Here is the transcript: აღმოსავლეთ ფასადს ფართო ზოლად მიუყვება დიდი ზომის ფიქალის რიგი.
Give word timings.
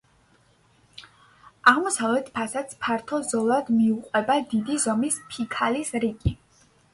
აღმოსავლეთ 1.71 2.31
ფასადს 2.37 2.79
ფართო 2.85 3.19
ზოლად 3.33 3.69
მიუყვება 3.75 4.39
დიდი 4.55 4.79
ზომის 4.87 5.21
ფიქალის 5.35 5.95
რიგი. 6.07 6.35